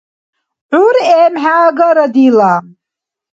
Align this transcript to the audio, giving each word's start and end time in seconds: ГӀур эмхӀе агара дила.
ГӀур 0.71 0.95
эмхӀе 1.21 1.53
агара 1.67 2.05
дила. 2.13 2.53